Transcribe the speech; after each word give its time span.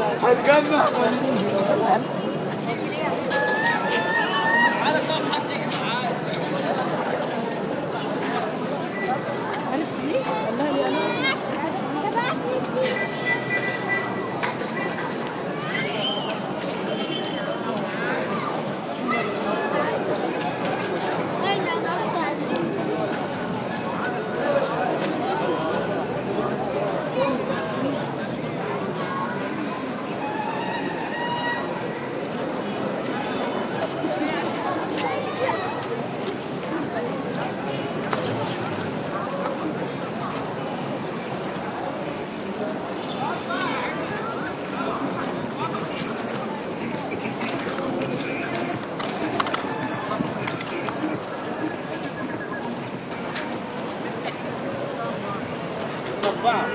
هتجنن 0.00 0.80
على 4.82 4.98
كم 5.08 5.32
حد 5.32 5.59
preocupar. 56.20 56.68